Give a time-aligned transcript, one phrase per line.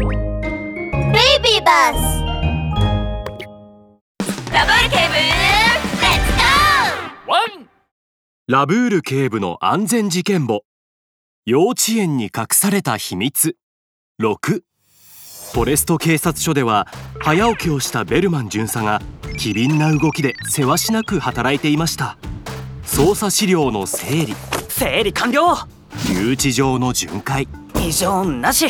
[0.00, 0.08] ベイ
[1.42, 2.22] ビーバス
[4.50, 7.68] ラブール警部レッツゴーワン
[8.48, 10.62] ラブール警部の安全事件簿。
[11.44, 13.56] 幼稚園に隠された秘密。
[14.22, 14.38] 6
[15.52, 16.86] フォレスト警察署では
[17.20, 19.02] 早起きをしたベルマン巡査が
[19.36, 22.16] 機敏な動きでせわしなく働いていました。
[22.84, 24.34] 捜査資料の整理。
[24.68, 25.68] 整理完了。
[26.08, 27.46] 留置場の巡回。
[27.76, 28.66] 異常なし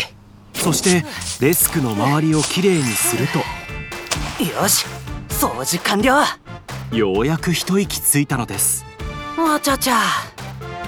[0.61, 1.04] そして
[1.40, 4.84] デスクの周りをきれいにするよし
[5.28, 6.23] 掃除完了。
[6.91, 8.84] とようやく一息ついたのです。
[9.38, 9.95] わちゃちゃ。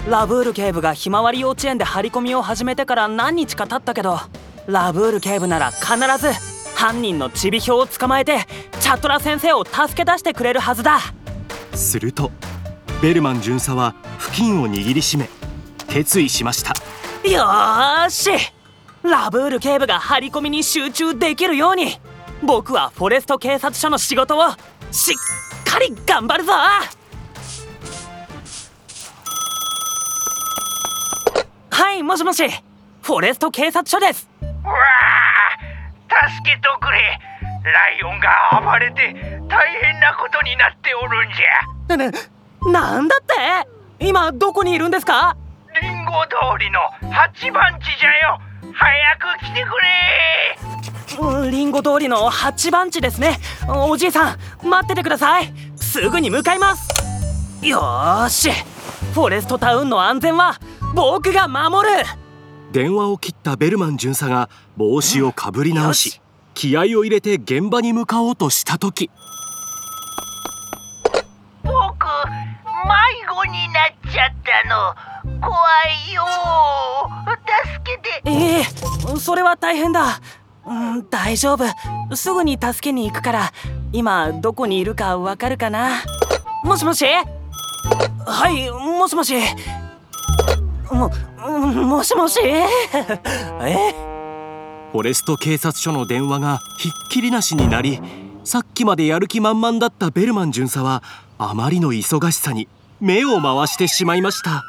[0.09, 4.19] ラブール警部がひまわり幼稚園で張り込みを始めてから何日か経ったけど
[4.67, 6.33] ラブール警部なら必ず
[6.77, 8.41] 犯人のちびひょうを捕まえて
[8.81, 10.99] チャトラ先生を助け出してくれるはずだ。
[11.73, 12.31] すると
[13.01, 15.31] ベルマン巡査は付近を握りしめ
[15.89, 16.75] 決意しました。
[17.29, 18.31] よーし
[19.03, 21.99] ラブール警部が張り込みに集中できるように
[22.43, 24.51] 僕はフォレスト警察署の仕事を
[24.91, 26.53] しっかり頑張るぞ。
[31.71, 32.45] はいもしもし。
[33.03, 34.29] フォレスト警察署です。
[34.41, 37.19] うわあ助けとくれ。
[37.65, 39.13] ライオンが暴れて
[39.49, 41.97] 大変なことになっておるんじゃ。
[41.97, 42.11] な、
[42.71, 43.25] ななんだっ
[43.99, 44.07] て？
[44.07, 45.37] 今どこにいるんですか？
[45.81, 46.81] リンゴ通りの
[47.13, 48.75] 8番地じゃよ早
[49.19, 51.19] く来てくれ。
[51.21, 53.39] うんリンゴ通りの8番地ですね。
[53.69, 55.53] おじいさん待っててください。
[55.77, 56.89] すぐに向かいます。
[57.67, 58.51] よーし。
[59.15, 60.59] フォレストタウンの安全は
[60.95, 61.95] 僕が守る。
[62.73, 66.23] 電話を切ったベルマン巡査が帽子をかぶり直し、
[66.55, 69.11] 気合を入れて現場に向かおうとした時。
[71.63, 71.75] 僕迷
[73.29, 74.33] 子になっちゃっ
[74.63, 74.95] たの。
[75.41, 75.57] 怖
[76.09, 76.25] いよ
[78.25, 78.65] ええ
[79.19, 80.21] それは大変だ。
[80.67, 81.65] うん大丈夫。
[82.17, 83.53] すぐに助けに行くから
[83.93, 86.03] 今どこにいるかわかるかな？
[86.65, 87.05] もしもし？
[88.25, 89.35] はいもしもし？
[90.91, 91.11] も
[91.87, 92.39] もしもし？
[92.45, 93.95] え？
[94.93, 98.01] フォレスト警察署の電話がひっきりなしになり
[98.45, 101.03] さっきまでやる気満々だったベルマン巡査は
[101.39, 102.69] あまりの忙しさに
[103.01, 104.51] 目を回してしまいました。
[104.57, 104.63] あ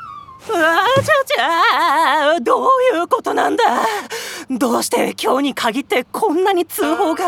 [0.95, 1.43] ちゃちゃ
[2.43, 3.63] どういうことなんだ？
[4.49, 7.23] どうして今日に限ってこんなに通報が？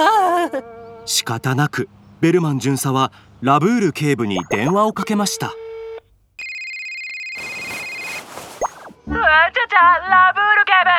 [1.05, 1.87] 仕方なく
[2.19, 5.53] ベルマン巡査はラブール警部に電話をかけました。
[9.07, 9.17] うわ
[9.53, 10.89] ちゃちゃラブール警部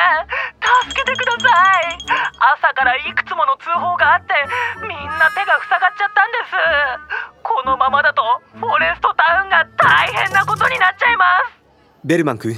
[0.89, 1.47] 助けてくださ
[1.81, 1.97] い。
[2.63, 4.33] 朝からいくつもの通報があって
[4.81, 6.55] みんな手が塞がっちゃったんです。
[7.43, 8.23] このままだと
[8.53, 11.57] フォレストタウンが大変なことになっちゃいます。
[12.05, 12.55] ベルマン君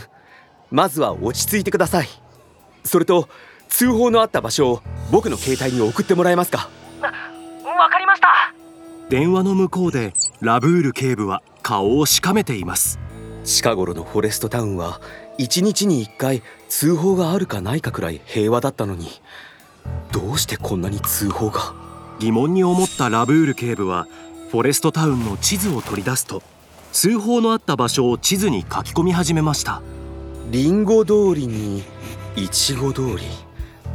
[0.72, 2.08] まずは落ち着いてください。
[2.84, 3.28] それと
[3.68, 4.82] 通報のあった場所を
[5.12, 6.70] 僕の携帯に送ってもらえますか？
[7.02, 8.28] わかりました。
[9.10, 13.00] 電話の向こうでラブール警部は顔をしかめています。
[13.44, 15.02] 近頃のフォレストタウンは
[15.40, 19.08] 1日に1回通報があるかないかくらい平和だったのに。
[20.12, 21.74] どうしてこんなに通報が？
[22.20, 24.08] 疑問に思ったラブール警部は
[24.52, 26.44] フォレストタウンの地図を取り出すと
[26.92, 29.82] 通報のあった場所を地図に書き込み始めました
[30.50, 31.84] リンゴ通りに
[32.36, 33.24] イチゴ通り。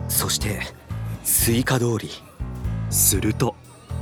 [0.08, 0.60] そして
[1.24, 2.10] スイカ通り。
[2.90, 3.56] すると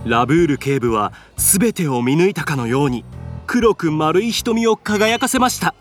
[0.04, 3.06] ラブール警部は全てを見抜いたかのように
[3.46, 5.74] 黒く丸い瞳を輝かせました。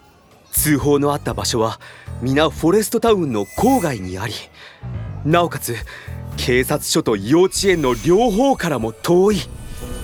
[0.52, 1.80] 通報のあった場所は
[2.22, 4.34] 皆フォレストタウンの郊外にあり
[5.26, 5.76] なおかつ
[6.38, 9.36] 警察署と幼稚園の両方からも遠い。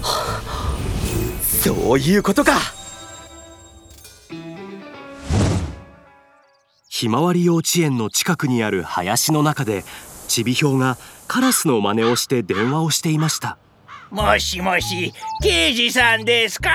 [0.01, 0.77] はあ。
[1.41, 2.76] そういうことか
[6.97, 9.83] ひまわり幼稚園の近くにある林の中で
[10.27, 10.97] ちびひょうが
[11.27, 13.59] カラスの真似をして電話をしていました。
[14.09, 15.13] もしもし
[15.43, 16.71] 刑事さんですか？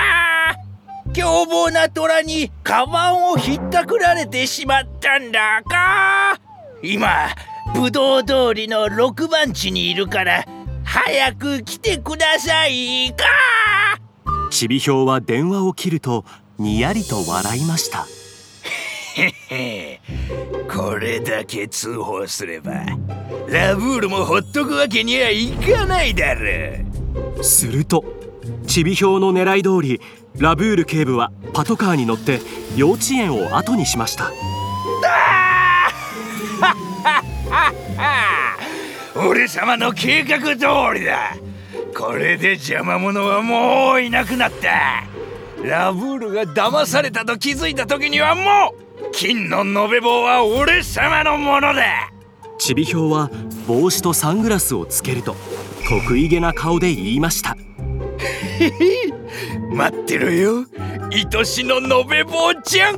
[1.11, 6.39] 凶暴な虎にカバンをひったくられてしまったんだか？
[6.81, 7.27] 今
[7.75, 10.45] ぶどう通りの6番地にいるから
[10.85, 13.25] 早く来てくださいか？
[14.51, 16.23] ちびひょうは電話を切ると
[16.57, 18.07] にやりと笑いました
[20.69, 22.73] これだけ通報すれば
[23.47, 26.41] ラブールもほっとくわけにはいかないだろ
[27.43, 28.03] すると
[28.65, 30.01] ちびひょうの狙い通り
[30.37, 32.39] ラブール警部はパトカーに乗って
[32.75, 34.31] 幼稚園を後にしました。
[39.15, 40.65] 俺様の計画通
[40.99, 41.35] りだ。
[41.95, 45.03] これで邪魔者はもういなくなった。
[45.63, 48.83] ラブールが騙されたと気づいた時にはもう
[49.13, 52.11] 金の延べ棒は俺様のものだ。
[52.57, 53.29] ちびひょうは
[53.67, 55.35] 帽子とサングラスをつけると
[55.87, 57.55] 得意げな顔で言いました。
[59.71, 60.65] 待ってろよ。
[61.11, 62.95] 愛しの延べ坊ちゃん